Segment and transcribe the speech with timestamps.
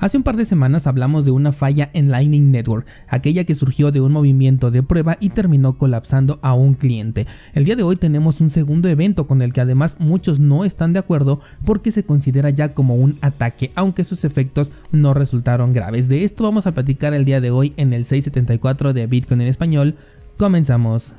[0.00, 3.92] Hace un par de semanas hablamos de una falla en Lightning Network, aquella que surgió
[3.92, 7.26] de un movimiento de prueba y terminó colapsando a un cliente.
[7.52, 10.94] El día de hoy tenemos un segundo evento con el que además muchos no están
[10.94, 16.08] de acuerdo porque se considera ya como un ataque, aunque sus efectos no resultaron graves.
[16.08, 19.48] De esto vamos a platicar el día de hoy en el 674 de Bitcoin en
[19.48, 19.96] español.
[20.38, 21.14] Comenzamos.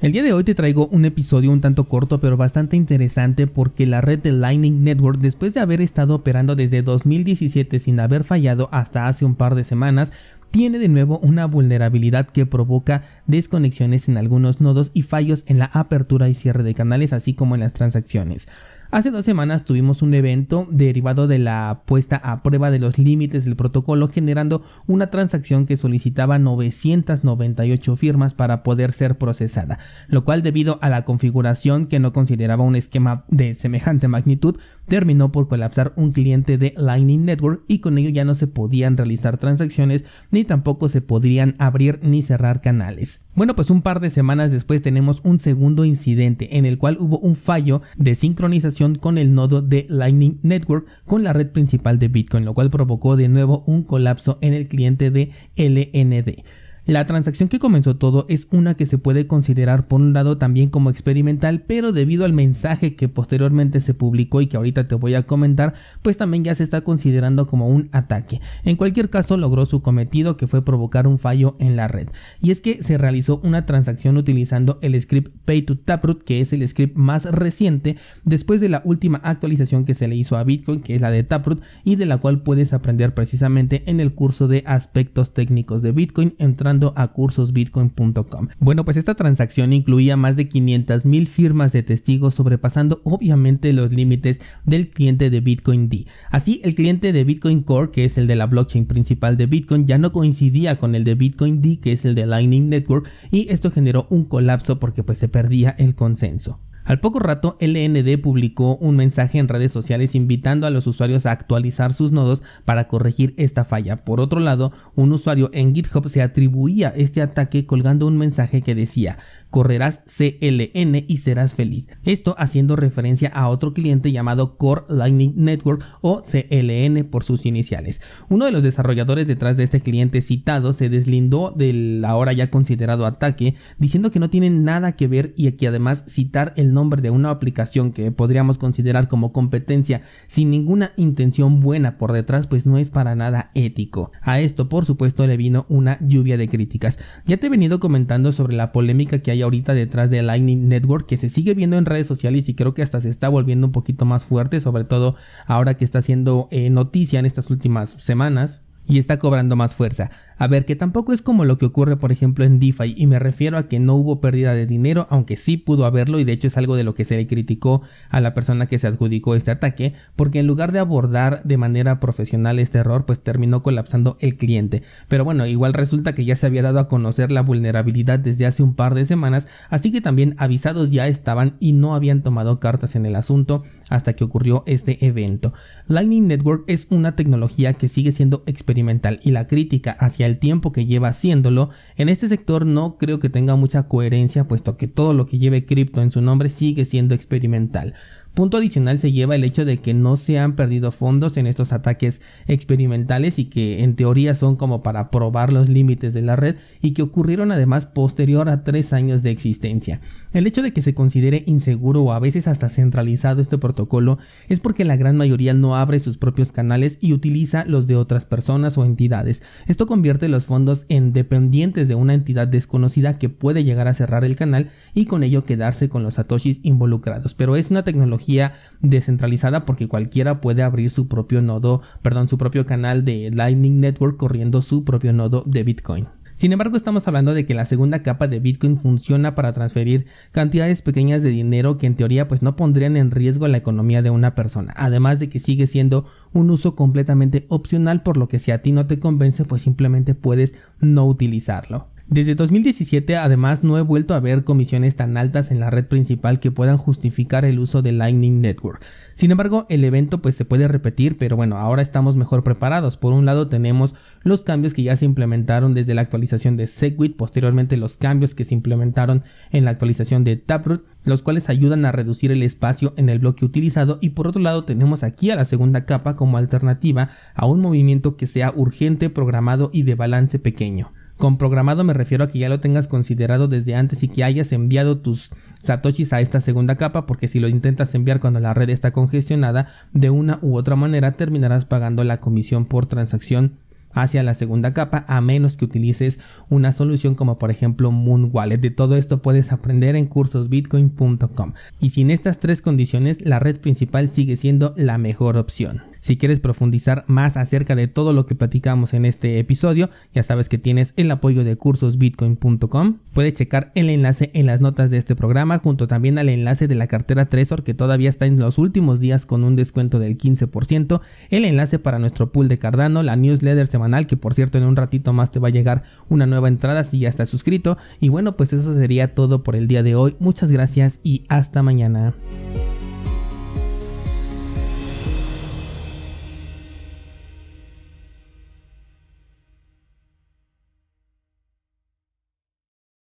[0.00, 3.84] El día de hoy te traigo un episodio un tanto corto pero bastante interesante porque
[3.84, 8.68] la red de Lightning Network después de haber estado operando desde 2017 sin haber fallado
[8.70, 10.12] hasta hace un par de semanas
[10.52, 15.66] tiene de nuevo una vulnerabilidad que provoca desconexiones en algunos nodos y fallos en la
[15.66, 18.46] apertura y cierre de canales así como en las transacciones.
[18.90, 23.44] Hace dos semanas tuvimos un evento derivado de la puesta a prueba de los límites
[23.44, 29.78] del protocolo generando una transacción que solicitaba 998 firmas para poder ser procesada,
[30.08, 35.32] lo cual debido a la configuración que no consideraba un esquema de semejante magnitud terminó
[35.32, 39.36] por colapsar un cliente de Lightning Network y con ello ya no se podían realizar
[39.36, 43.26] transacciones ni tampoco se podrían abrir ni cerrar canales.
[43.34, 47.18] Bueno pues un par de semanas después tenemos un segundo incidente en el cual hubo
[47.18, 52.08] un fallo de sincronización con el nodo de Lightning Network con la red principal de
[52.08, 56.44] Bitcoin, lo cual provocó de nuevo un colapso en el cliente de LND.
[56.88, 60.70] La transacción que comenzó todo es una que se puede considerar por un lado también
[60.70, 65.14] como experimental, pero debido al mensaje que posteriormente se publicó y que ahorita te voy
[65.14, 68.40] a comentar, pues también ya se está considerando como un ataque.
[68.64, 72.08] En cualquier caso logró su cometido que fue provocar un fallo en la red.
[72.40, 76.54] Y es que se realizó una transacción utilizando el script Pay to Taproot, que es
[76.54, 80.80] el script más reciente después de la última actualización que se le hizo a Bitcoin,
[80.80, 84.48] que es la de Taproot y de la cual puedes aprender precisamente en el curso
[84.48, 88.48] de aspectos técnicos de Bitcoin entrando a cursosbitcoin.com.
[88.58, 93.92] Bueno, pues esta transacción incluía más de 500 mil firmas de testigos sobrepasando obviamente los
[93.92, 96.06] límites del cliente de Bitcoin D.
[96.30, 99.86] Así, el cliente de Bitcoin Core, que es el de la blockchain principal de Bitcoin,
[99.86, 103.48] ya no coincidía con el de Bitcoin D, que es el de Lightning Network, y
[103.50, 106.60] esto generó un colapso porque pues se perdía el consenso.
[106.88, 111.32] Al poco rato, LND publicó un mensaje en redes sociales invitando a los usuarios a
[111.32, 114.06] actualizar sus nodos para corregir esta falla.
[114.06, 118.74] Por otro lado, un usuario en GitHub se atribuía este ataque colgando un mensaje que
[118.74, 119.18] decía
[119.50, 121.88] correrás CLN y serás feliz.
[122.04, 128.00] Esto haciendo referencia a otro cliente llamado Core Lightning Network o CLN por sus iniciales.
[128.28, 133.06] Uno de los desarrolladores detrás de este cliente citado se deslindó del ahora ya considerado
[133.06, 137.10] ataque diciendo que no tiene nada que ver y que además citar el nombre de
[137.10, 142.78] una aplicación que podríamos considerar como competencia sin ninguna intención buena por detrás pues no
[142.78, 144.12] es para nada ético.
[144.22, 146.98] A esto por supuesto le vino una lluvia de críticas.
[147.26, 151.06] Ya te he venido comentando sobre la polémica que hay ahorita detrás de Lightning Network
[151.06, 153.72] que se sigue viendo en redes sociales y creo que hasta se está volviendo un
[153.72, 155.16] poquito más fuerte, sobre todo
[155.46, 160.10] ahora que está haciendo eh, noticia en estas últimas semanas y está cobrando más fuerza.
[160.38, 163.18] A ver, que tampoco es como lo que ocurre por ejemplo en DeFi y me
[163.18, 166.46] refiero a que no hubo pérdida de dinero, aunque sí pudo haberlo y de hecho
[166.46, 169.50] es algo de lo que se le criticó a la persona que se adjudicó este
[169.50, 174.36] ataque, porque en lugar de abordar de manera profesional este error, pues terminó colapsando el
[174.36, 174.82] cliente.
[175.08, 178.62] Pero bueno, igual resulta que ya se había dado a conocer la vulnerabilidad desde hace
[178.62, 182.94] un par de semanas, así que también avisados ya estaban y no habían tomado cartas
[182.94, 185.52] en el asunto hasta que ocurrió este evento.
[185.88, 188.77] Lightning Network es una tecnología que sigue siendo experimental
[189.22, 193.30] y la crítica hacia el tiempo que lleva haciéndolo, en este sector no creo que
[193.30, 197.14] tenga mucha coherencia puesto que todo lo que lleve cripto en su nombre sigue siendo
[197.14, 197.94] experimental.
[198.38, 201.72] Punto adicional se lleva el hecho de que no se han perdido fondos en estos
[201.72, 206.54] ataques experimentales y que en teoría son como para probar los límites de la red
[206.80, 210.00] y que ocurrieron además posterior a tres años de existencia.
[210.32, 214.60] El hecho de que se considere inseguro o a veces hasta centralizado este protocolo es
[214.60, 218.78] porque la gran mayoría no abre sus propios canales y utiliza los de otras personas
[218.78, 219.42] o entidades.
[219.66, 224.24] Esto convierte los fondos en dependientes de una entidad desconocida que puede llegar a cerrar
[224.24, 227.34] el canal y con ello quedarse con los satoshis involucrados.
[227.34, 227.82] Pero es una
[228.28, 233.80] tecnología descentralizada porque cualquiera puede abrir su propio nodo, perdón, su propio canal de Lightning
[233.80, 236.08] Network corriendo su propio nodo de Bitcoin.
[236.34, 240.82] Sin embargo, estamos hablando de que la segunda capa de Bitcoin funciona para transferir cantidades
[240.82, 244.36] pequeñas de dinero que en teoría pues no pondrían en riesgo la economía de una
[244.36, 248.62] persona, además de que sigue siendo un uso completamente opcional por lo que si a
[248.62, 251.88] ti no te convence pues simplemente puedes no utilizarlo.
[252.10, 256.40] Desde 2017 además no he vuelto a ver comisiones tan altas en la red principal
[256.40, 258.82] que puedan justificar el uso de Lightning Network.
[259.12, 262.96] Sin embargo, el evento pues se puede repetir, pero bueno, ahora estamos mejor preparados.
[262.96, 267.14] Por un lado tenemos los cambios que ya se implementaron desde la actualización de Segwit,
[267.14, 271.92] posteriormente los cambios que se implementaron en la actualización de Taproot, los cuales ayudan a
[271.92, 275.44] reducir el espacio en el bloque utilizado y por otro lado tenemos aquí a la
[275.44, 280.94] segunda capa como alternativa a un movimiento que sea urgente, programado y de balance pequeño.
[281.18, 284.52] Con programado me refiero a que ya lo tengas considerado desde antes y que hayas
[284.52, 288.70] enviado tus satoshis a esta segunda capa porque si lo intentas enviar cuando la red
[288.70, 293.54] está congestionada de una u otra manera terminarás pagando la comisión por transacción
[293.90, 296.20] hacia la segunda capa a menos que utilices
[296.50, 298.58] una solución como por ejemplo Moon Wallet.
[298.58, 301.54] De todo esto puedes aprender en cursosbitcoin.com.
[301.80, 305.82] Y sin estas tres condiciones la red principal sigue siendo la mejor opción.
[306.00, 310.48] Si quieres profundizar más acerca de todo lo que platicamos en este episodio, ya sabes
[310.48, 312.98] que tienes el apoyo de cursosbitcoin.com.
[313.12, 316.74] Puedes checar el enlace en las notas de este programa, junto también al enlace de
[316.74, 321.00] la cartera Trezor que todavía está en los últimos días con un descuento del 15%,
[321.30, 324.76] el enlace para nuestro pool de Cardano, la newsletter semanal, que por cierto en un
[324.76, 327.78] ratito más te va a llegar una nueva entrada si ya estás suscrito.
[328.00, 330.16] Y bueno, pues eso sería todo por el día de hoy.
[330.18, 332.14] Muchas gracias y hasta mañana.